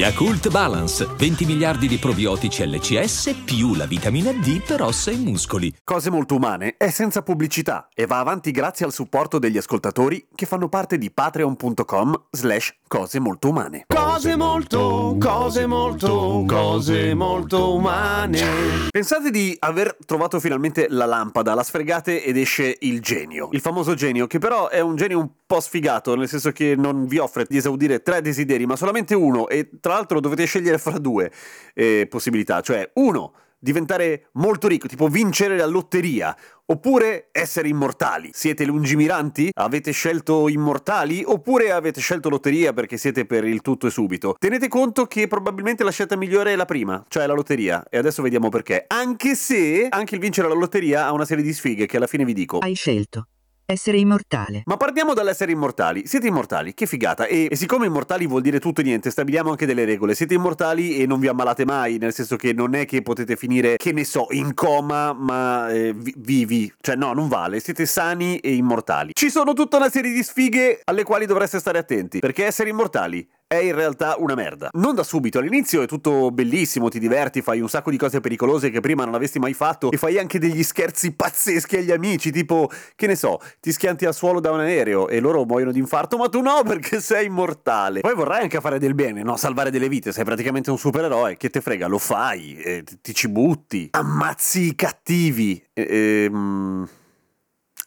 Yakult 0.00 0.48
Balance, 0.48 1.06
20 1.14 1.44
miliardi 1.44 1.86
di 1.86 1.98
probiotici 1.98 2.66
LCS 2.66 3.42
più 3.44 3.74
la 3.74 3.84
vitamina 3.84 4.32
D 4.32 4.62
per 4.62 4.80
ossa 4.80 5.10
e 5.10 5.16
muscoli. 5.16 5.70
Cose 5.84 6.08
molto 6.08 6.36
umane 6.36 6.76
è 6.78 6.88
senza 6.88 7.20
pubblicità 7.20 7.86
e 7.94 8.06
va 8.06 8.18
avanti 8.18 8.50
grazie 8.50 8.86
al 8.86 8.94
supporto 8.94 9.38
degli 9.38 9.58
ascoltatori 9.58 10.26
che 10.34 10.46
fanno 10.46 10.70
parte 10.70 10.96
di 10.96 11.10
patreon.com 11.10 12.28
slash 12.30 12.76
cose 12.88 13.20
molto 13.20 13.50
umane. 13.50 13.84
Cose 13.88 14.36
molto, 14.36 15.16
cose 15.20 15.66
molto, 15.66 16.44
cose 16.46 17.12
molto 17.12 17.74
umane. 17.74 18.88
Pensate 18.90 19.30
di 19.30 19.54
aver 19.58 19.98
trovato 20.06 20.40
finalmente 20.40 20.86
la 20.88 21.04
lampada, 21.04 21.52
la 21.52 21.62
sfregate 21.62 22.24
ed 22.24 22.38
esce 22.38 22.74
il 22.80 23.02
genio. 23.02 23.50
Il 23.52 23.60
famoso 23.60 23.92
genio, 23.92 24.26
che 24.26 24.38
però 24.38 24.70
è 24.70 24.80
un 24.80 24.96
genio 24.96 25.18
un 25.18 25.28
po' 25.50 25.58
sfigato, 25.58 26.14
nel 26.14 26.28
senso 26.28 26.52
che 26.52 26.76
non 26.76 27.06
vi 27.06 27.18
offre 27.18 27.44
di 27.48 27.56
esaudire 27.56 28.02
tre 28.02 28.22
desideri, 28.22 28.66
ma 28.66 28.76
solamente 28.76 29.16
uno, 29.16 29.48
e 29.48 29.68
tra 29.80 29.94
l'altro 29.94 30.20
dovete 30.20 30.44
scegliere 30.44 30.78
fra 30.78 30.96
due 30.96 31.28
eh, 31.74 32.06
possibilità, 32.08 32.60
cioè 32.60 32.88
uno, 32.94 33.32
diventare 33.58 34.28
molto 34.34 34.68
ricco, 34.68 34.86
tipo 34.86 35.08
vincere 35.08 35.56
la 35.56 35.66
lotteria, 35.66 36.36
oppure 36.66 37.30
essere 37.32 37.66
immortali. 37.66 38.30
Siete 38.32 38.64
lungimiranti? 38.64 39.50
Avete 39.54 39.90
scelto 39.90 40.48
immortali? 40.48 41.24
Oppure 41.26 41.72
avete 41.72 42.00
scelto 42.00 42.28
lotteria 42.28 42.72
perché 42.72 42.96
siete 42.96 43.26
per 43.26 43.42
il 43.42 43.60
tutto 43.60 43.88
e 43.88 43.90
subito? 43.90 44.36
Tenete 44.38 44.68
conto 44.68 45.06
che 45.06 45.26
probabilmente 45.26 45.82
la 45.82 45.90
scelta 45.90 46.14
migliore 46.14 46.52
è 46.52 46.56
la 46.56 46.64
prima, 46.64 47.04
cioè 47.08 47.26
la 47.26 47.34
lotteria, 47.34 47.84
e 47.90 47.98
adesso 47.98 48.22
vediamo 48.22 48.50
perché. 48.50 48.84
Anche 48.86 49.34
se 49.34 49.88
anche 49.90 50.14
il 50.14 50.20
vincere 50.20 50.46
la 50.46 50.54
lotteria 50.54 51.06
ha 51.06 51.12
una 51.12 51.24
serie 51.24 51.42
di 51.42 51.52
sfighe 51.52 51.86
che 51.86 51.96
alla 51.96 52.06
fine 52.06 52.24
vi 52.24 52.34
dico. 52.34 52.58
Hai 52.58 52.74
scelto 52.74 53.26
essere 53.72 53.98
immortale. 53.98 54.62
Ma 54.66 54.76
partiamo 54.76 55.14
dall'essere 55.14 55.52
immortali. 55.52 56.06
Siete 56.06 56.26
immortali, 56.26 56.74
che 56.74 56.86
figata. 56.86 57.26
E, 57.26 57.48
e, 57.50 57.56
siccome 57.56 57.86
immortali 57.86 58.26
vuol 58.26 58.42
dire 58.42 58.58
tutto 58.58 58.80
e 58.80 58.84
niente, 58.84 59.10
stabiliamo 59.10 59.50
anche 59.50 59.66
delle 59.66 59.84
regole. 59.84 60.14
Siete 60.14 60.34
immortali 60.34 60.96
e 60.96 61.06
non 61.06 61.20
vi 61.20 61.28
ammalate 61.28 61.64
mai, 61.64 61.98
nel 61.98 62.12
senso 62.12 62.36
che 62.36 62.52
non 62.52 62.74
è 62.74 62.84
che 62.84 63.02
potete 63.02 63.36
finire, 63.36 63.76
che 63.76 63.92
ne 63.92 64.04
so, 64.04 64.26
in 64.30 64.54
coma, 64.54 65.12
ma 65.12 65.70
eh, 65.70 65.94
vivi. 66.16 66.72
Cioè 66.80 66.96
no, 66.96 67.12
non 67.12 67.28
vale. 67.28 67.60
Siete 67.60 67.86
sani 67.86 68.38
e 68.38 68.54
immortali. 68.54 69.12
Ci 69.14 69.30
sono 69.30 69.52
tutta 69.52 69.76
una 69.76 69.90
serie 69.90 70.12
di 70.12 70.22
sfighe 70.22 70.80
alle 70.84 71.04
quali 71.04 71.26
dovreste 71.26 71.58
stare 71.58 71.78
attenti, 71.78 72.18
perché 72.18 72.46
essere 72.46 72.70
immortali 72.70 73.26
è 73.52 73.56
in 73.56 73.74
realtà 73.74 74.14
una 74.16 74.36
merda. 74.36 74.68
Non 74.74 74.94
da 74.94 75.02
subito, 75.02 75.40
all'inizio 75.40 75.82
è 75.82 75.86
tutto 75.88 76.30
bellissimo, 76.30 76.88
ti 76.88 77.00
diverti, 77.00 77.42
fai 77.42 77.60
un 77.60 77.68
sacco 77.68 77.90
di 77.90 77.96
cose 77.96 78.20
pericolose 78.20 78.70
che 78.70 78.78
prima 78.78 79.04
non 79.04 79.12
avresti 79.14 79.40
mai 79.40 79.54
fatto 79.54 79.90
e 79.90 79.96
fai 79.96 80.20
anche 80.20 80.38
degli 80.38 80.62
scherzi 80.62 81.10
pazzeschi 81.10 81.78
agli 81.78 81.90
amici, 81.90 82.30
tipo, 82.30 82.70
che 82.94 83.08
ne 83.08 83.16
so, 83.16 83.40
ti 83.58 83.72
schianti 83.72 84.06
al 84.06 84.14
suolo 84.14 84.38
da 84.38 84.52
un 84.52 84.60
aereo 84.60 85.08
e 85.08 85.18
loro 85.18 85.44
muoiono 85.44 85.72
di 85.72 85.80
infarto, 85.80 86.16
ma 86.16 86.28
tu 86.28 86.40
no 86.40 86.62
perché 86.64 87.00
sei 87.00 87.26
immortale. 87.26 88.02
Poi 88.02 88.14
vorrai 88.14 88.42
anche 88.42 88.60
fare 88.60 88.78
del 88.78 88.94
bene, 88.94 89.24
no? 89.24 89.36
Salvare 89.36 89.72
delle 89.72 89.88
vite, 89.88 90.12
sei 90.12 90.22
praticamente 90.22 90.70
un 90.70 90.78
supereroe, 90.78 91.36
che 91.36 91.50
te 91.50 91.60
frega, 91.60 91.88
lo 91.88 91.98
fai, 91.98 92.54
eh, 92.54 92.84
ti 93.02 93.12
ci 93.12 93.28
butti, 93.28 93.88
ammazzi 93.90 94.60
i 94.68 94.74
cattivi. 94.76 95.60
E, 95.72 96.24
ehm... 96.24 96.88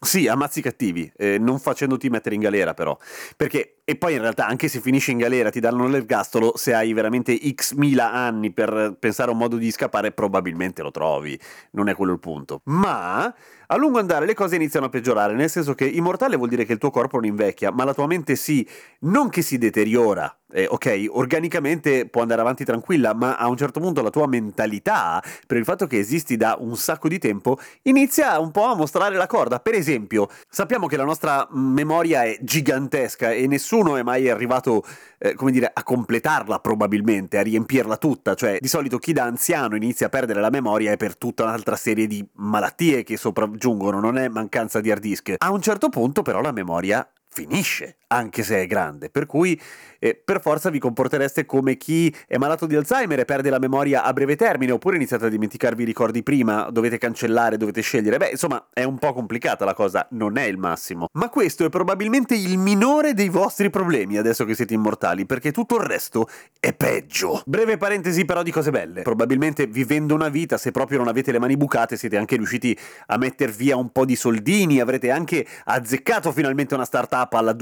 Sì, 0.04 0.28
ammazzi 0.28 0.62
cattivi, 0.62 1.10
eh, 1.16 1.38
non 1.38 1.60
facendoti 1.60 2.10
mettere 2.10 2.36
in 2.36 2.42
galera 2.42 2.74
però. 2.74 2.98
Perché, 3.38 3.78
e 3.86 3.98
poi 3.98 4.14
in 4.14 4.22
realtà 4.22 4.48
anche 4.48 4.70
se 4.70 4.80
finisci 4.80 5.12
in 5.12 5.18
galera 5.18 5.50
ti 5.50 5.60
danno 5.60 5.88
l'ergastolo, 5.88 6.54
se 6.56 6.74
hai 6.74 6.94
veramente 6.94 7.38
x 7.54 7.74
mila 7.74 8.14
anni 8.14 8.52
per 8.52 8.96
pensare 8.98 9.30
a 9.30 9.34
un 9.34 9.40
modo 9.40 9.58
di 9.58 9.70
scappare 9.72 10.12
probabilmente 10.12 10.82
lo 10.82 10.92
trovi, 10.92 11.38
non 11.72 11.90
è 11.90 11.96
quello 11.96 12.14
il 12.14 12.20
punto. 12.20 12.62
Ma 12.66 13.34
a 13.68 13.78
lungo 13.78 14.00
andare 14.00 14.26
le 14.26 14.36
cose 14.36 14.56
iniziano 14.56 14.86
a 14.86 14.90
peggiorare, 14.90 15.34
nel 15.34 15.50
senso 15.50 15.74
che 15.74 15.86
immortale 15.86 16.38
vuol 16.38 16.50
dire 16.50 16.64
che 16.64 16.74
il 16.74 16.78
tuo 16.78 16.92
corpo 16.92 17.18
non 17.18 17.26
invecchia, 17.26 17.72
ma 17.72 17.84
la 17.84 17.94
tua 17.94 18.08
mente 18.08 18.36
sì, 18.36 18.66
non 19.00 19.30
che 19.30 19.42
si 19.42 19.58
deteriora, 19.58 20.34
eh, 20.54 20.68
ok, 20.70 21.08
organicamente 21.10 22.08
può 22.08 22.22
andare 22.22 22.42
avanti 22.42 22.64
tranquilla, 22.64 23.16
ma 23.16 23.36
a 23.36 23.48
un 23.48 23.58
certo 23.58 23.80
punto 23.80 24.04
la 24.04 24.12
tua 24.12 24.28
mentalità, 24.28 25.22
per 25.48 25.58
il 25.58 25.64
fatto 25.64 25.88
che 25.88 25.98
esisti 25.98 26.38
da 26.38 26.56
un 26.60 26.78
sacco 26.78 27.08
di 27.08 27.18
tempo, 27.18 27.58
inizia 27.84 28.40
un 28.40 28.52
po' 28.52 28.66
a 28.66 28.76
mostrare 28.76 29.16
la 29.16 29.26
corda. 29.26 29.60
Per 29.60 29.74
esempio, 29.74 30.30
sappiamo 30.48 30.86
che 30.86 30.96
la 30.96 31.06
nostra 31.06 31.48
memoria 31.52 32.24
è 32.24 32.38
gigantesca 32.42 33.32
e 33.32 33.48
nessuno 33.48 33.73
è 33.82 34.04
mai 34.04 34.30
arrivato, 34.30 34.84
eh, 35.18 35.34
come 35.34 35.52
dire, 35.52 35.70
a 35.74 35.84
completarla 35.84 36.60
probabilmente, 36.60 37.38
a 37.38 37.42
riempirla 37.42 37.98
tutta, 37.98 38.36
cioè 38.36 38.58
di 38.60 38.68
solito 38.68 38.98
chi 38.98 39.14
da 39.14 39.24
anziano 39.24 39.76
inizia 39.76 40.08
a 40.08 40.10
perdere 40.10 40.42
la 40.42 40.50
memoria 40.50 40.92
è 40.92 40.98
per 40.98 41.18
tutta 41.18 41.44
un'altra 41.44 41.76
serie 41.76 42.08
di 42.08 42.26
malattie 42.34 43.04
che 43.04 43.18
sopraggiungono, 43.18 44.00
non 44.00 44.18
è 44.18 44.28
mancanza 44.28 44.80
di 44.80 44.92
hard 44.92 45.02
disk. 45.02 45.34
A 45.38 45.52
un 45.52 45.62
certo 45.62 45.90
punto 45.90 46.22
però 46.22 46.42
la 46.42 46.52
memoria 46.52 47.08
finisce, 47.30 47.98
anche 48.14 48.44
se 48.44 48.62
è 48.62 48.68
grande, 48.68 49.10
per 49.10 49.26
cui 49.26 49.60
eh, 50.00 50.20
per 50.22 50.42
forza 50.42 50.70
vi 50.70 50.80
comportereste 50.80 51.46
come 51.46 51.78
chi 51.78 52.14
è 52.28 52.38
malato 52.38 52.66
di 52.66 52.76
Alzheimer 52.76 53.20
e 53.20 53.26
perde 53.26 53.50
la 53.50 53.60
memoria 53.60 54.04
a 54.04 54.12
breve 54.12 54.36
termine, 54.36 54.72
oppure 54.74 54.98
iniziate 54.98 55.26
a 55.26 55.30
dimenticarvi 55.30 55.84
i 55.84 55.86
ricordi 55.86 56.24
prima, 56.24 56.70
dovete 56.70 56.98
cancellare, 56.98 57.58
dovete 57.58 57.82
scegliere. 57.82 58.18
Beh, 58.18 58.30
insomma, 58.32 58.68
è 58.74 58.84
un 58.84 58.98
po' 59.00 59.14
complicata 59.14 59.64
la 59.64 59.74
cosa, 59.74 60.06
non 60.12 60.38
è 60.38 60.44
il 60.44 60.58
massimo. 60.58 61.08
Ma 61.14 61.30
questo 61.30 61.66
è 61.66 61.70
probabilmente 61.70 62.36
il 62.36 62.58
minore 62.58 63.14
dei 63.14 63.30
vostri 63.30 63.70
problemi 63.70 64.18
adesso 64.18 64.44
che 64.44 64.56
siete 64.56 64.74
immortali, 64.74 65.26
perché 65.26 65.52
tutto 65.52 65.78
il 65.78 65.84
resto 65.84 66.28
è 66.60 66.74
peggio. 66.74 67.42
Breve 67.46 67.78
parentesi 67.78 68.26
però 68.26 68.44
di 68.44 68.52
cose 68.52 68.72
belle. 68.72 69.04
Probabilmente 69.04 69.68
vivendo 69.68 70.14
una 70.14 70.30
vita, 70.30 70.58
se 70.58 70.72
proprio 70.72 70.98
non 70.98 71.08
avete 71.08 71.32
le 71.32 71.40
mani 71.40 71.56
bucate, 71.56 71.96
siete 71.96 72.18
anche 72.18 72.36
riusciti 72.36 72.78
a 73.08 73.18
metter 73.18 73.52
via 73.52 73.78
un 73.78 73.92
po' 73.92 74.04
di 74.04 74.18
soldini, 74.18 74.82
avrete 74.82 75.12
anche 75.12 75.46
azzeccato 75.64 76.32
finalmente 76.32 76.74
una 76.74 76.86
startup 76.86 77.32
alla 77.34 77.54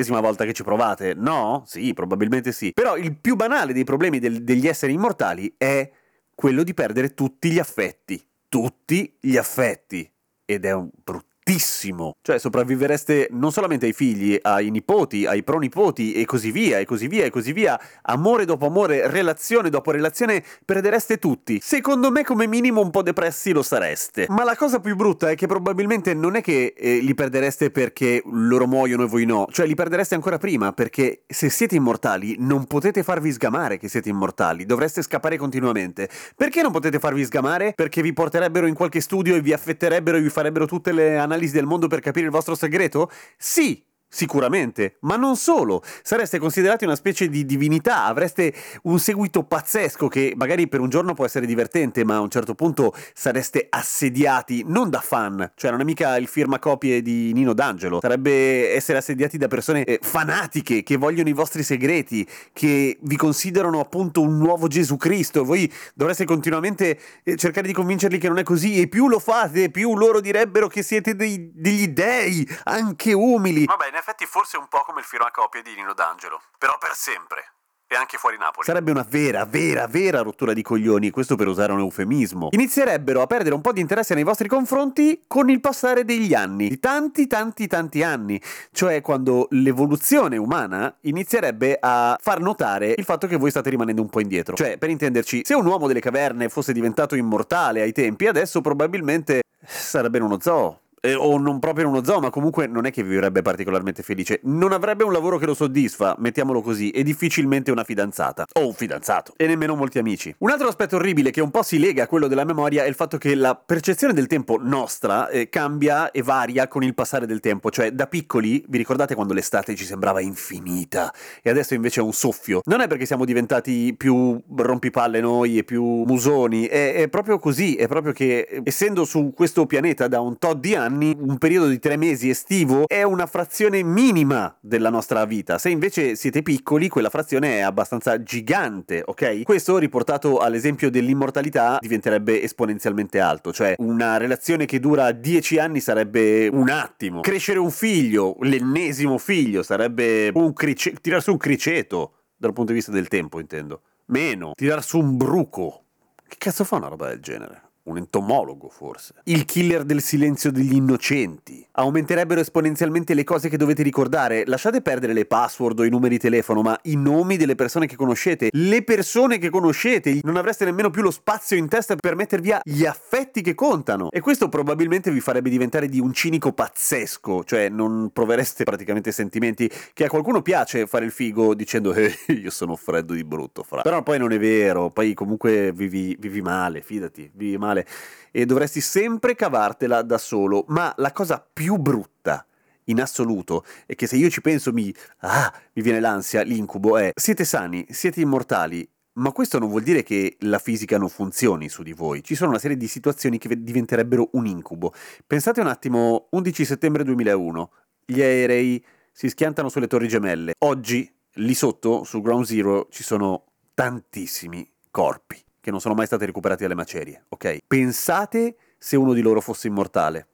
duecentesima 0.00 0.20
volta 0.20 0.44
che 0.44 0.52
ci 0.52 0.62
provate? 0.62 1.14
No? 1.14 1.62
Sì, 1.66 1.92
probabilmente 1.92 2.52
sì. 2.52 2.72
Però 2.72 2.96
il 2.96 3.16
più 3.16 3.36
banale 3.36 3.72
dei 3.72 3.84
problemi 3.84 4.18
del, 4.18 4.42
degli 4.42 4.66
esseri 4.66 4.92
immortali 4.92 5.54
è 5.56 5.90
quello 6.34 6.62
di 6.62 6.74
perdere 6.74 7.14
tutti 7.14 7.50
gli 7.50 7.58
affetti. 7.58 8.22
Tutti 8.48 9.16
gli 9.20 9.36
affetti. 9.36 10.10
Ed 10.44 10.64
è 10.64 10.72
un 10.72 10.90
brutto 11.02 11.29
tantissimo. 11.50 12.16
Cioè 12.22 12.38
sopravvivereste 12.38 13.28
non 13.32 13.50
solamente 13.52 13.86
ai 13.86 13.92
figli, 13.92 14.38
ai 14.40 14.70
nipoti, 14.70 15.26
ai 15.26 15.42
pronipoti 15.42 16.12
e 16.12 16.24
così 16.24 16.50
via, 16.50 16.78
e 16.78 16.84
così 16.84 17.08
via, 17.08 17.24
e 17.24 17.30
così 17.30 17.52
via. 17.52 17.80
Amore 18.02 18.44
dopo 18.44 18.66
amore, 18.66 19.08
relazione 19.08 19.70
dopo 19.70 19.90
relazione, 19.90 20.44
perdereste 20.64 21.18
tutti. 21.18 21.58
Secondo 21.62 22.10
me 22.10 22.24
come 22.24 22.46
minimo 22.46 22.80
un 22.80 22.90
po' 22.90 23.02
depressi 23.02 23.52
lo 23.52 23.62
sareste. 23.62 24.26
Ma 24.28 24.44
la 24.44 24.56
cosa 24.56 24.80
più 24.80 24.94
brutta 24.94 25.30
è 25.30 25.34
che 25.34 25.46
probabilmente 25.46 26.14
non 26.14 26.36
è 26.36 26.42
che 26.42 26.74
eh, 26.76 26.98
li 26.98 27.14
perdereste 27.14 27.70
perché 27.70 28.22
loro 28.26 28.66
muoiono 28.66 29.04
e 29.04 29.06
voi 29.06 29.24
no. 29.24 29.46
Cioè 29.50 29.66
li 29.66 29.74
perdereste 29.74 30.14
ancora 30.14 30.38
prima, 30.38 30.72
perché 30.72 31.22
se 31.26 31.48
siete 31.48 31.74
immortali 31.74 32.36
non 32.38 32.66
potete 32.66 33.02
farvi 33.02 33.32
sgamare 33.32 33.78
che 33.78 33.88
siete 33.88 34.08
immortali. 34.08 34.66
Dovreste 34.66 35.02
scappare 35.02 35.36
continuamente. 35.36 36.08
Perché 36.36 36.62
non 36.62 36.70
potete 36.72 36.98
farvi 36.98 37.24
sgamare? 37.24 37.72
Perché 37.74 38.02
vi 38.02 38.12
porterebbero 38.12 38.66
in 38.66 38.74
qualche 38.74 39.00
studio 39.00 39.34
e 39.34 39.40
vi 39.40 39.52
affetterebbero 39.52 40.16
e 40.16 40.20
vi 40.20 40.28
farebbero 40.28 40.66
tutte 40.66 40.92
le 40.92 41.18
analisi 41.18 41.39
analisi 41.40 41.52
del 41.52 41.66
mondo 41.66 41.88
per 41.88 42.00
capire 42.00 42.26
il 42.26 42.32
vostro 42.32 42.54
segreto? 42.54 43.10
Sì, 43.36 43.82
Sicuramente, 44.12 44.96
ma 45.02 45.14
non 45.14 45.36
solo. 45.36 45.84
Sareste 46.02 46.40
considerati 46.40 46.84
una 46.84 46.96
specie 46.96 47.28
di 47.28 47.46
divinità, 47.46 48.06
avreste 48.06 48.52
un 48.82 48.98
seguito 48.98 49.44
pazzesco 49.44 50.08
che 50.08 50.34
magari 50.36 50.66
per 50.66 50.80
un 50.80 50.88
giorno 50.88 51.14
può 51.14 51.24
essere 51.24 51.46
divertente, 51.46 52.04
ma 52.04 52.16
a 52.16 52.20
un 52.20 52.28
certo 52.28 52.56
punto 52.56 52.92
sareste 53.14 53.68
assediati 53.70 54.64
non 54.66 54.90
da 54.90 54.98
fan, 54.98 55.52
cioè 55.54 55.70
non 55.70 55.80
è 55.80 55.84
mica 55.84 56.16
il 56.16 56.26
firmacopie 56.26 57.02
di 57.02 57.32
Nino 57.32 57.52
D'Angelo, 57.52 58.00
sarebbe 58.00 58.74
essere 58.74 58.98
assediati 58.98 59.38
da 59.38 59.46
persone 59.46 59.84
eh, 59.84 60.00
fanatiche 60.02 60.82
che 60.82 60.96
vogliono 60.96 61.28
i 61.28 61.32
vostri 61.32 61.62
segreti, 61.62 62.26
che 62.52 62.98
vi 63.00 63.16
considerano 63.16 63.78
appunto 63.78 64.22
un 64.22 64.38
nuovo 64.38 64.66
Gesù 64.66 64.96
Cristo. 64.96 65.44
Voi 65.44 65.72
dovreste 65.94 66.24
continuamente 66.24 66.98
eh, 67.22 67.36
cercare 67.36 67.68
di 67.68 67.72
convincerli 67.72 68.18
che 68.18 68.26
non 68.26 68.38
è 68.38 68.42
così 68.42 68.80
e 68.80 68.88
più 68.88 69.06
lo 69.06 69.20
fate, 69.20 69.70
più 69.70 69.96
loro 69.96 70.20
direbbero 70.20 70.66
che 70.66 70.82
siete 70.82 71.14
dei, 71.14 71.52
degli 71.54 71.86
dei, 71.86 72.44
anche 72.64 73.12
umili. 73.12 73.66
Va 73.66 73.76
bene 73.76 73.98
effetti 74.00 74.26
forse 74.26 74.56
un 74.56 74.66
po' 74.68 74.82
come 74.84 75.00
il 75.00 75.06
firmacopie 75.06 75.62
di 75.62 75.74
Nino 75.74 75.94
D'Angelo, 75.94 76.40
però 76.58 76.76
per 76.78 76.94
sempre. 76.94 77.52
E 77.92 77.96
anche 77.96 78.18
fuori 78.18 78.36
Napoli. 78.38 78.64
Sarebbe 78.64 78.92
una 78.92 79.04
vera, 79.08 79.44
vera, 79.44 79.88
vera 79.88 80.22
rottura 80.22 80.52
di 80.52 80.62
coglioni, 80.62 81.10
questo 81.10 81.34
per 81.34 81.48
usare 81.48 81.72
un 81.72 81.80
eufemismo. 81.80 82.50
Inizierebbero 82.52 83.20
a 83.20 83.26
perdere 83.26 83.52
un 83.52 83.60
po' 83.60 83.72
di 83.72 83.80
interesse 83.80 84.14
nei 84.14 84.22
vostri 84.22 84.46
confronti 84.46 85.24
con 85.26 85.50
il 85.50 85.60
passare 85.60 86.04
degli 86.04 86.32
anni, 86.32 86.68
di 86.68 86.78
tanti, 86.78 87.26
tanti, 87.26 87.66
tanti 87.66 88.04
anni. 88.04 88.40
Cioè 88.70 89.00
quando 89.00 89.48
l'evoluzione 89.50 90.36
umana 90.36 90.98
inizierebbe 91.00 91.78
a 91.80 92.16
far 92.20 92.38
notare 92.38 92.94
il 92.96 93.04
fatto 93.04 93.26
che 93.26 93.36
voi 93.36 93.50
state 93.50 93.70
rimanendo 93.70 94.02
un 94.02 94.08
po' 94.08 94.20
indietro. 94.20 94.54
Cioè, 94.54 94.78
per 94.78 94.88
intenderci, 94.88 95.40
se 95.44 95.54
un 95.54 95.66
uomo 95.66 95.88
delle 95.88 95.98
caverne 95.98 96.48
fosse 96.48 96.72
diventato 96.72 97.16
immortale 97.16 97.80
ai 97.80 97.92
tempi, 97.92 98.28
adesso 98.28 98.60
probabilmente 98.60 99.42
sarebbe 99.66 100.20
uno 100.20 100.38
zoo 100.38 100.82
eh, 101.00 101.14
o 101.14 101.38
non 101.38 101.58
proprio 101.58 101.86
in 101.86 101.92
uno 101.92 102.04
zoo, 102.04 102.20
ma 102.20 102.30
comunque 102.30 102.66
non 102.66 102.86
è 102.86 102.92
che 102.92 103.02
vivrebbe 103.02 103.42
particolarmente 103.42 104.02
felice. 104.02 104.40
Non 104.44 104.72
avrebbe 104.72 105.04
un 105.04 105.12
lavoro 105.12 105.38
che 105.38 105.46
lo 105.46 105.54
soddisfa, 105.54 106.14
mettiamolo 106.18 106.60
così, 106.60 106.90
e 106.90 107.02
difficilmente 107.02 107.70
una 107.70 107.84
fidanzata. 107.84 108.44
O 108.54 108.66
un 108.66 108.74
fidanzato. 108.74 109.32
E 109.36 109.46
nemmeno 109.46 109.74
molti 109.74 109.98
amici. 109.98 110.34
Un 110.38 110.50
altro 110.50 110.68
aspetto 110.68 110.96
orribile 110.96 111.30
che 111.30 111.40
un 111.40 111.50
po' 111.50 111.62
si 111.62 111.78
lega 111.78 112.04
a 112.04 112.06
quello 112.06 112.26
della 112.26 112.44
memoria 112.44 112.84
è 112.84 112.88
il 112.88 112.94
fatto 112.94 113.18
che 113.18 113.34
la 113.34 113.54
percezione 113.54 114.12
del 114.12 114.26
tempo 114.26 114.58
nostra 114.60 115.28
eh, 115.28 115.48
cambia 115.48 116.10
e 116.10 116.22
varia 116.22 116.68
con 116.68 116.82
il 116.82 116.94
passare 116.94 117.26
del 117.26 117.40
tempo. 117.40 117.70
Cioè, 117.70 117.92
da 117.92 118.06
piccoli, 118.06 118.64
vi 118.68 118.78
ricordate 118.78 119.14
quando 119.14 119.32
l'estate 119.32 119.74
ci 119.74 119.84
sembrava 119.84 120.20
infinita? 120.20 121.12
E 121.42 121.50
adesso 121.50 121.74
invece 121.74 122.00
è 122.00 122.02
un 122.02 122.12
soffio. 122.12 122.60
Non 122.64 122.80
è 122.80 122.86
perché 122.86 123.06
siamo 123.06 123.24
diventati 123.24 123.94
più 123.96 124.40
rompipalle 124.54 125.20
noi 125.20 125.58
e 125.58 125.64
più 125.64 125.84
musoni, 126.04 126.66
è, 126.66 126.94
è 126.94 127.08
proprio 127.08 127.38
così. 127.38 127.74
È 127.76 127.88
proprio 127.88 128.12
che, 128.12 128.60
essendo 128.64 129.04
su 129.04 129.32
questo 129.34 129.66
pianeta 129.66 130.08
da 130.08 130.20
un 130.20 130.38
tot 130.38 130.58
di 130.58 130.74
anni, 130.74 130.89
anni, 130.90 131.16
un 131.18 131.38
periodo 131.38 131.68
di 131.68 131.78
tre 131.78 131.96
mesi 131.96 132.28
estivo 132.28 132.86
è 132.88 133.02
una 133.02 133.26
frazione 133.26 133.82
minima 133.82 134.54
della 134.60 134.90
nostra 134.90 135.24
vita. 135.24 135.58
Se 135.58 135.70
invece 135.70 136.16
siete 136.16 136.42
piccoli, 136.42 136.88
quella 136.88 137.08
frazione 137.08 137.58
è 137.58 137.60
abbastanza 137.60 138.20
gigante, 138.22 139.02
ok? 139.04 139.42
Questo 139.42 139.78
riportato 139.78 140.38
all'esempio 140.38 140.90
dell'immortalità 140.90 141.78
diventerebbe 141.80 142.42
esponenzialmente 142.42 143.20
alto, 143.20 143.52
cioè 143.52 143.74
una 143.78 144.16
relazione 144.16 144.66
che 144.66 144.80
dura 144.80 145.12
dieci 145.12 145.58
anni 145.58 145.80
sarebbe 145.80 146.48
un 146.48 146.68
attimo. 146.68 147.20
Crescere 147.20 147.60
un 147.60 147.70
figlio, 147.70 148.36
l'ennesimo 148.40 149.16
figlio, 149.18 149.62
sarebbe 149.62 150.30
un 150.34 150.52
crice- 150.52 150.94
tirar 151.00 151.22
su 151.22 151.30
un 151.30 151.38
criceto, 151.38 152.14
dal 152.36 152.52
punto 152.52 152.72
di 152.72 152.78
vista 152.78 152.90
del 152.90 153.08
tempo, 153.08 153.38
intendo. 153.38 153.82
Meno, 154.06 154.52
tirar 154.54 154.82
su 154.82 154.98
un 154.98 155.16
bruco. 155.16 155.84
Che 156.26 156.36
cazzo 156.38 156.64
fa 156.64 156.76
una 156.76 156.88
roba 156.88 157.08
del 157.08 157.20
genere? 157.20 157.69
Un 157.84 157.96
entomologo 157.96 158.68
forse. 158.68 159.14
Il 159.24 159.44
killer 159.44 159.84
del 159.84 160.02
silenzio 160.02 160.52
degli 160.52 160.74
innocenti. 160.74 161.66
Aumenterebbero 161.72 162.40
esponenzialmente 162.40 163.14
le 163.14 163.24
cose 163.24 163.48
che 163.48 163.56
dovete 163.56 163.82
ricordare. 163.82 164.44
Lasciate 164.46 164.82
perdere 164.82 165.12
le 165.12 165.24
password 165.24 165.78
o 165.80 165.84
i 165.84 165.88
numeri 165.88 166.18
telefono, 166.18 166.62
ma 166.62 166.78
i 166.84 166.96
nomi 166.96 167.36
delle 167.36 167.54
persone 167.54 167.86
che 167.86 167.96
conoscete, 167.96 168.50
le 168.52 168.82
persone 168.82 169.38
che 169.38 169.50
conoscete, 169.50 170.20
non 170.22 170.36
avreste 170.36 170.64
nemmeno 170.64 170.90
più 170.90 171.02
lo 171.02 171.10
spazio 171.10 171.56
in 171.56 171.68
testa 171.68 171.96
per 171.96 172.16
metter 172.16 172.40
via 172.40 172.60
gli 172.62 172.84
affetti 172.84 173.40
che 173.40 173.54
contano. 173.54 174.10
E 174.10 174.20
questo 174.20 174.48
probabilmente 174.48 175.10
vi 175.10 175.20
farebbe 175.20 175.48
diventare 175.48 175.88
di 175.88 176.00
un 176.00 176.12
cinico 176.12 176.52
pazzesco, 176.52 177.44
cioè 177.44 177.68
non 177.68 178.10
provereste 178.12 178.64
praticamente 178.64 179.10
sentimenti 179.12 179.70
che 179.94 180.04
a 180.04 180.08
qualcuno 180.08 180.42
piace 180.42 180.86
fare 180.86 181.04
il 181.04 181.12
figo 181.12 181.54
dicendo 181.54 181.92
eh, 181.94 182.14
io 182.28 182.50
sono 182.50 182.76
freddo 182.76 183.14
di 183.14 183.24
brutto, 183.24 183.62
fra. 183.62 183.82
Però 183.82 184.02
poi 184.02 184.18
non 184.18 184.32
è 184.32 184.38
vero, 184.38 184.90
poi 184.90 185.14
comunque 185.14 185.72
vivi, 185.72 186.16
vivi 186.18 186.42
male, 186.42 186.82
fidati, 186.82 187.30
vivi 187.34 187.56
male 187.56 187.69
male 187.70 187.86
e 188.30 188.46
dovresti 188.46 188.80
sempre 188.80 189.34
cavartela 189.34 190.02
da 190.02 190.18
solo. 190.18 190.64
Ma 190.68 190.92
la 190.96 191.12
cosa 191.12 191.44
più 191.52 191.76
brutta 191.76 192.44
in 192.84 193.00
assoluto 193.00 193.64
è 193.86 193.94
che 193.94 194.06
se 194.06 194.16
io 194.16 194.30
ci 194.30 194.40
penso 194.40 194.72
mi, 194.72 194.92
ah, 195.18 195.52
mi 195.74 195.82
viene 195.82 196.00
l'ansia, 196.00 196.42
l'incubo 196.42 196.96
è 196.96 197.12
siete 197.14 197.44
sani, 197.44 197.86
siete 197.90 198.20
immortali, 198.20 198.88
ma 199.14 199.32
questo 199.32 199.58
non 199.58 199.68
vuol 199.68 199.82
dire 199.82 200.02
che 200.02 200.36
la 200.40 200.58
fisica 200.58 200.98
non 200.98 201.08
funzioni 201.08 201.68
su 201.68 201.82
di 201.82 201.92
voi. 201.92 202.22
Ci 202.22 202.34
sono 202.34 202.50
una 202.50 202.58
serie 202.58 202.76
di 202.76 202.86
situazioni 202.86 203.38
che 203.38 203.62
diventerebbero 203.62 204.30
un 204.32 204.46
incubo. 204.46 204.92
Pensate 205.26 205.60
un 205.60 205.66
attimo, 205.66 206.28
11 206.30 206.64
settembre 206.64 207.04
2001, 207.04 207.70
gli 208.06 208.20
aerei 208.20 208.84
si 209.12 209.28
schiantano 209.28 209.68
sulle 209.68 209.86
torri 209.86 210.08
gemelle. 210.08 210.54
Oggi, 210.58 211.12
lì 211.34 211.54
sotto, 211.54 212.04
su 212.04 212.20
Ground 212.22 212.46
Zero, 212.46 212.88
ci 212.90 213.02
sono 213.02 213.44
tantissimi 213.74 214.68
corpi 214.90 215.42
che 215.60 215.70
non 215.70 215.80
sono 215.80 215.94
mai 215.94 216.06
state 216.06 216.26
recuperati 216.26 216.62
dalle 216.62 216.74
macerie, 216.74 217.24
ok? 217.28 217.58
Pensate 217.66 218.56
se 218.78 218.96
uno 218.96 219.12
di 219.12 219.20
loro 219.20 219.40
fosse 219.40 219.68
immortale. 219.68 220.26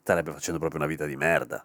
Starebbe 0.00 0.32
facendo 0.32 0.58
proprio 0.58 0.80
una 0.80 0.88
vita 0.88 1.04
di 1.04 1.16
merda. 1.16 1.64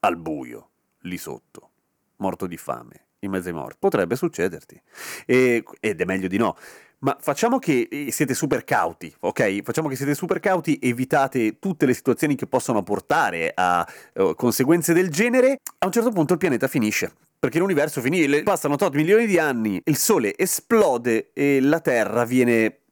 Al 0.00 0.16
buio, 0.16 0.68
lì 1.00 1.16
sotto, 1.16 1.70
morto 2.16 2.46
di 2.46 2.56
fame, 2.56 3.06
in 3.20 3.30
mezzo 3.30 3.48
ai 3.48 3.54
morti. 3.54 3.76
Potrebbe 3.78 4.14
succederti. 4.14 4.80
E, 5.24 5.64
ed 5.80 6.00
è 6.00 6.04
meglio 6.04 6.28
di 6.28 6.36
no. 6.36 6.56
Ma 6.98 7.16
facciamo 7.20 7.58
che 7.58 7.88
eh, 7.90 8.10
siete 8.10 8.34
super 8.34 8.64
cauti, 8.64 9.14
ok? 9.20 9.62
Facciamo 9.62 9.88
che 9.88 9.96
siete 9.96 10.14
super 10.14 10.40
cauti, 10.40 10.78
evitate 10.80 11.58
tutte 11.58 11.86
le 11.86 11.94
situazioni 11.94 12.36
che 12.36 12.46
possono 12.46 12.82
portare 12.82 13.52
a 13.54 13.86
uh, 14.14 14.34
conseguenze 14.34 14.92
del 14.92 15.10
genere. 15.10 15.58
A 15.78 15.86
un 15.86 15.92
certo 15.92 16.10
punto 16.10 16.32
il 16.32 16.38
pianeta 16.38 16.68
finisce 16.68 17.12
perché 17.38 17.58
l'universo 17.58 18.00
finisce, 18.00 18.42
passano 18.42 18.76
tot 18.76 18.94
milioni 18.94 19.26
di 19.26 19.38
anni, 19.38 19.80
il 19.84 19.96
Sole 19.96 20.36
esplode 20.36 21.32
e 21.32 21.60
la 21.60 21.80
Terra 21.80 22.24
viene 22.24 22.82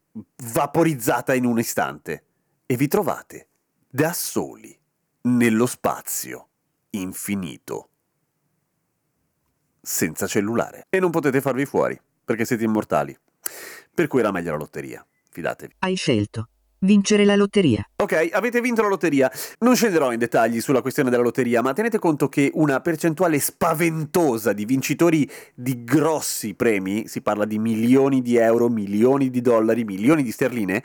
vaporizzata 0.52 1.34
in 1.34 1.44
un 1.44 1.58
istante. 1.58 2.24
E 2.66 2.76
vi 2.76 2.88
trovate 2.88 3.48
da 3.88 4.12
soli 4.12 4.76
nello 5.22 5.66
spazio 5.66 6.48
infinito. 6.90 7.88
Senza 9.80 10.26
cellulare. 10.26 10.86
E 10.88 10.98
non 10.98 11.10
potete 11.10 11.40
farvi 11.40 11.66
fuori, 11.66 12.00
perché 12.24 12.44
siete 12.44 12.64
immortali. 12.64 13.16
Per 13.94 14.06
cui 14.06 14.20
era 14.20 14.30
meglio 14.30 14.52
la 14.52 14.56
lotteria, 14.56 15.06
fidatevi. 15.30 15.74
Hai 15.80 15.94
scelto 15.94 16.48
vincere 16.84 17.24
la 17.24 17.34
lotteria. 17.34 17.86
Ok, 17.96 18.28
avete 18.32 18.60
vinto 18.60 18.82
la 18.82 18.88
lotteria. 18.88 19.30
Non 19.60 19.74
scenderò 19.74 20.12
in 20.12 20.18
dettagli 20.18 20.60
sulla 20.60 20.82
questione 20.82 21.10
della 21.10 21.22
lotteria, 21.22 21.62
ma 21.62 21.72
tenete 21.72 21.98
conto 21.98 22.28
che 22.28 22.50
una 22.54 22.80
percentuale 22.80 23.38
spaventosa 23.38 24.52
di 24.52 24.64
vincitori 24.64 25.28
di 25.54 25.84
grossi 25.84 26.54
premi, 26.54 27.08
si 27.08 27.22
parla 27.22 27.44
di 27.44 27.58
milioni 27.58 28.22
di 28.22 28.36
euro, 28.36 28.68
milioni 28.68 29.30
di 29.30 29.40
dollari, 29.40 29.84
milioni 29.84 30.22
di 30.22 30.30
sterline, 30.30 30.84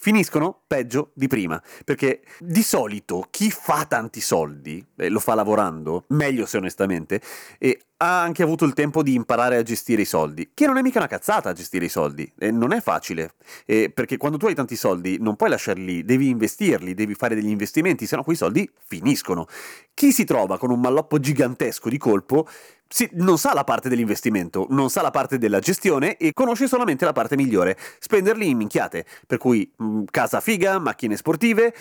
finiscono 0.00 0.62
peggio 0.66 1.10
di 1.14 1.28
prima. 1.28 1.62
Perché 1.84 2.22
di 2.38 2.62
solito 2.62 3.26
chi 3.30 3.50
fa 3.50 3.84
tanti 3.84 4.20
soldi, 4.20 4.84
eh, 4.96 5.08
lo 5.10 5.20
fa 5.20 5.34
lavorando, 5.34 6.04
meglio 6.08 6.46
se 6.46 6.56
onestamente, 6.56 7.20
e 7.58 7.80
ha 7.98 8.22
anche 8.22 8.42
avuto 8.42 8.64
il 8.64 8.72
tempo 8.72 9.02
di 9.02 9.12
imparare 9.12 9.58
a 9.58 9.62
gestire 9.62 10.02
i 10.02 10.06
soldi, 10.06 10.52
che 10.54 10.66
non 10.66 10.78
è 10.78 10.82
mica 10.82 10.98
una 10.98 11.06
cazzata 11.06 11.52
gestire 11.52 11.84
i 11.84 11.90
soldi, 11.90 12.30
e 12.38 12.50
non 12.50 12.72
è 12.72 12.80
facile, 12.80 13.34
e 13.66 13.90
perché 13.90 14.16
quando 14.16 14.38
tu 14.38 14.46
hai 14.46 14.54
tanti 14.54 14.74
soldi 14.74 15.18
non 15.20 15.36
puoi 15.36 15.50
lasciarli 15.50 16.02
devi 16.02 16.28
investirli, 16.28 16.94
devi 16.94 17.14
fare 17.14 17.34
degli 17.34 17.50
investimenti, 17.50 18.06
se 18.06 18.16
no 18.16 18.22
quei 18.22 18.36
soldi 18.36 18.68
finiscono. 18.86 19.46
Chi 19.92 20.12
si 20.12 20.24
trova 20.24 20.56
con 20.56 20.70
un 20.70 20.80
malloppo 20.80 21.20
gigantesco 21.20 21.90
di 21.90 21.98
colpo 21.98 22.48
sì, 22.92 23.08
non 23.12 23.38
sa 23.38 23.54
la 23.54 23.62
parte 23.62 23.88
dell'investimento, 23.88 24.66
non 24.70 24.90
sa 24.90 25.00
la 25.00 25.12
parte 25.12 25.38
della 25.38 25.60
gestione 25.60 26.16
e 26.16 26.32
conosce 26.32 26.66
solamente 26.66 27.04
la 27.04 27.12
parte 27.12 27.36
migliore, 27.36 27.76
spenderli 28.00 28.48
in 28.48 28.56
minchiate, 28.56 29.06
per 29.28 29.38
cui 29.38 29.70
mh, 29.76 29.84
mm, 29.84 30.02
casa 30.10 30.40
figa, 30.40 30.80
macchine 30.80 31.16
sportive, 31.16 31.72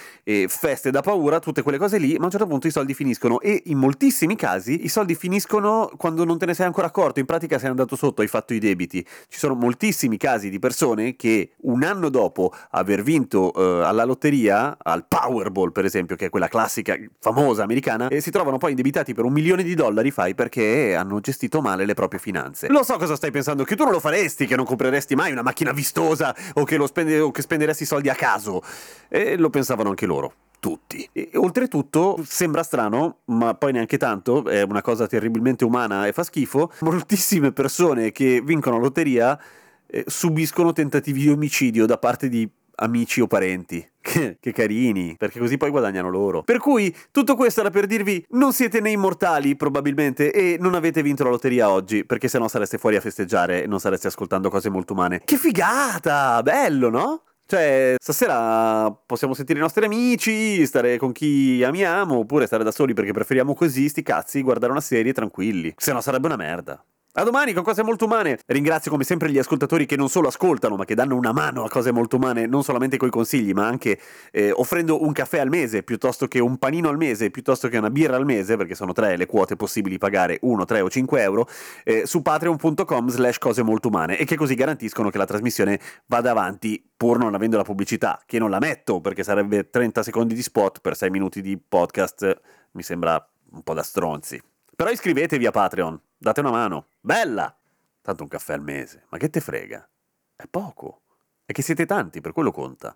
feste 0.48 0.92
da 0.92 1.02
paura, 1.02 1.40
tutte 1.40 1.64
quelle 1.64 1.80
cose 1.80 1.98
lì, 1.98 2.14
ma 2.14 2.22
a 2.22 2.26
un 2.26 2.30
certo 2.30 2.46
punto 2.46 2.68
i 2.68 2.72
soldi 2.72 2.94
finiscono 2.94 3.40
e 3.40 3.64
in 3.66 3.80
moltissimi 3.80 4.36
casi 4.36 4.86
i 4.86 4.88
soldi 4.88 5.16
finiscono 5.16 5.90
quando 5.98 6.24
non 6.26 6.38
te 6.38 6.46
ne 6.46 6.54
sei 6.54 6.68
ancora 6.68 6.86
accorto, 6.86 7.20
in 7.20 7.26
pratica 7.26 7.58
sei 7.58 7.70
andato 7.70 7.96
sotto, 7.96 8.22
hai 8.22 8.28
fatto 8.28 8.54
i 8.54 8.60
debiti. 8.60 9.04
Ci 9.28 9.40
sono 9.40 9.56
moltissimi 9.56 10.18
casi 10.18 10.52
di 10.52 10.60
persone 10.60 11.16
che 11.16 11.54
un 11.62 11.82
anno 11.82 12.10
dopo 12.10 12.54
aver 12.72 13.02
vinto 13.02 13.52
uh, 13.56 13.60
alla 13.84 14.04
lotteria, 14.04 14.78
al 14.80 15.06
Powerball 15.08 15.72
per 15.72 15.86
esempio, 15.86 16.16
che 16.16 16.28
è 16.28 16.30
quella 16.30 16.48
classica 16.48 16.96
famosa 17.20 17.64
americana, 17.64 18.10
e 18.10 18.22
si 18.22 18.30
trovano 18.30 18.60
poi 18.60 18.72
indebitati 18.72 19.16
per 19.16 19.26
un 19.26 19.34
milione 19.34 19.64
di 19.64 19.74
dollari, 19.74 20.12
fai 20.12 20.36
perché 20.36 20.98
hanno 21.00 21.20
gestito 21.20 21.62
male 21.62 21.86
le 21.86 21.94
proprie 21.94 22.20
finanze. 22.20 22.68
Lo 22.70 22.84
so 22.84 22.98
cosa 22.98 23.16
stai 23.16 23.32
pensando, 23.32 23.64
che 23.64 23.76
tu 23.76 23.84
non 23.84 23.94
lo 23.94 24.00
faresti, 24.00 24.46
che 24.46 24.56
non 24.56 24.66
compreresti 24.66 25.16
mai 25.16 25.32
una 25.32 25.42
macchina 25.42 25.72
vistosa 25.72 26.36
o 26.54 26.64
che, 26.64 26.80
spende- 26.86 27.20
o 27.20 27.32
che 27.32 27.42
spenderesti 27.42 27.86
soldi 27.86 28.10
a 28.10 28.16
caso. 28.16 28.62
E 29.08 29.38
lo 29.38 29.50
pensavano 29.50 29.90
anche 29.90 30.06
loro 30.06 30.34
tutti. 30.60 31.08
E, 31.12 31.32
oltretutto, 31.36 32.20
sembra 32.26 32.64
strano, 32.64 33.20
ma 33.26 33.56
poi 33.56 33.72
neanche 33.72 33.98
tanto, 33.98 34.46
è 34.46 34.62
una 34.62 34.82
cosa 34.82 35.08
terribilmente 35.08 35.64
umana 35.64 36.06
e 36.06 36.14
fa 36.14 36.24
schifo, 36.24 36.72
moltissime 36.82 37.52
persone 37.52 38.12
che 38.12 38.42
vincono 38.44 38.76
la 38.76 38.84
lotteria 38.84 39.40
eh, 39.88 40.04
subiscono 40.06 40.72
tentativi 40.72 41.22
di 41.22 41.30
omicidio 41.30 41.86
da 41.86 41.98
parte 41.98 42.30
di 42.30 42.48
amici 42.80 43.22
o 43.22 43.28
parenti. 43.28 43.86
Che, 44.40 44.52
carini, 44.54 45.16
perché 45.18 45.38
così 45.38 45.58
poi 45.58 45.70
guadagnano 45.70 46.10
loro. 46.10 46.42
Per 46.42 46.58
cui 46.58 46.96
tutto 47.12 47.36
questo 47.36 47.60
era 47.60 47.70
per 47.70 47.86
dirvi: 47.86 48.26
non 48.30 48.54
siete 48.54 48.80
né 48.80 48.90
immortali, 48.90 49.56
probabilmente, 49.56 50.32
e 50.32 50.58
non 50.60 50.74
avete 50.74 51.04
vinto 51.04 51.24
la 51.24 51.30
lotteria 51.30 51.70
oggi, 51.70 52.06
perché 52.06 52.28
sennò 52.28 52.48
sareste 52.48 52.80
fuori 52.80 52.96
a 52.96 53.02
festeggiare 53.02 53.64
e 53.64 53.68
non 53.68 53.80
sareste 53.80 54.08
ascoltando 54.08 54.50
cose 54.50 54.70
molto 54.70 54.94
umane. 54.94 55.22
Che 55.24 55.38
figata! 55.38 56.42
Bello, 56.42 56.90
no? 56.90 57.24
Cioè, 57.46 57.96
stasera 57.98 58.92
possiamo 58.92 59.34
sentire 59.34 59.58
i 59.58 59.62
nostri 59.62 59.84
amici, 59.84 60.64
stare 60.68 60.98
con 60.98 61.12
chi 61.12 61.64
amiamo, 61.64 62.18
oppure 62.18 62.46
stare 62.46 62.64
da 62.64 62.72
soli 62.72 62.94
perché 62.94 63.12
preferiamo 63.12 63.56
così, 63.56 63.90
sti 63.90 64.04
cazzi, 64.04 64.44
guardare 64.44 64.72
una 64.72 64.82
serie 64.82 65.14
tranquilli. 65.14 65.74
Se 65.76 65.92
no 65.92 66.00
sarebbe 66.00 66.28
una 66.28 66.36
merda. 66.36 66.84
A 67.14 67.24
domani 67.24 67.54
con 67.54 67.64
cose 67.64 67.82
molto 67.82 68.06
umane. 68.06 68.38
Ringrazio 68.46 68.92
come 68.92 69.04
sempre 69.04 69.32
gli 69.32 69.40
ascoltatori 69.40 69.88
che 69.88 69.96
non 69.96 70.10
solo 70.10 70.28
ascoltano, 70.28 70.76
ma 70.76 70.86
che 70.86 70.94
danno 70.94 71.16
una 71.16 71.32
mano 71.32 71.64
a 71.64 71.68
cose 71.68 71.92
molto 71.92 72.18
umane, 72.18 72.46
non 72.46 72.62
solamente 72.62 72.98
coi 72.98 73.10
consigli, 73.10 73.52
ma 73.52 73.66
anche 73.66 74.00
eh, 74.32 74.52
offrendo 74.52 75.04
un 75.04 75.12
caffè 75.12 75.40
al 75.40 75.50
mese, 75.50 75.82
piuttosto 75.82 76.28
che 76.28 76.38
un 76.38 76.58
panino 76.58 76.88
al 76.88 76.98
mese, 76.98 77.32
piuttosto 77.32 77.68
che 77.68 77.80
una 77.80 77.90
birra 77.90 78.16
al 78.16 78.26
mese, 78.26 78.58
perché 78.58 78.76
sono 78.76 78.94
tre 78.94 79.18
le 79.18 79.26
quote 79.26 79.56
possibili 79.56 79.98
pagare 79.98 80.38
1, 80.42 80.66
3 80.66 80.82
o 80.82 80.90
5 80.90 81.22
euro, 81.24 81.48
eh, 81.84 82.06
su 82.06 82.22
patreon.com 82.22 83.08
slash 83.10 83.40
cose 83.40 83.64
molto 83.64 83.88
umane 83.88 84.16
e 84.16 84.24
che 84.24 84.36
così 84.36 84.54
garantiscono 84.54 85.10
che 85.10 85.18
la 85.18 85.26
trasmissione 85.26 85.80
vada 86.06 86.30
avanti 86.30 86.88
pur 86.96 87.18
non 87.18 87.34
avendo 87.34 87.58
la 87.58 87.64
pubblicità, 87.64 88.22
che 88.24 88.38
non 88.38 88.52
la 88.52 88.60
metto 88.60 89.02
perché 89.02 89.24
sarebbe 89.24 89.72
30 89.72 90.04
secondi 90.04 90.36
di 90.36 90.44
spot 90.44 90.80
per 90.80 90.96
6 90.96 91.10
minuti 91.10 91.42
di 91.42 91.58
podcast, 91.58 92.40
mi 92.74 92.84
sembra 92.84 93.14
un 93.50 93.64
po' 93.64 93.74
da 93.74 93.82
stronzi. 93.82 94.40
Però 94.76 94.92
iscrivetevi 94.92 95.48
a 95.48 95.52
Patreon, 95.52 96.00
date 96.20 96.42
una 96.42 96.52
mano. 96.52 96.90
Bella! 97.00 97.58
Tanto 98.02 98.24
un 98.24 98.30
caffè 98.30 98.54
al 98.54 98.62
mese, 98.62 99.06
ma 99.10 99.18
che 99.18 99.30
te 99.30 99.40
frega? 99.40 99.88
È 100.36 100.46
poco. 100.48 101.02
È 101.46 101.52
che 101.52 101.62
siete 101.62 101.86
tanti, 101.86 102.22
per 102.22 102.34
quello 102.34 102.52
conta. 102.52 102.96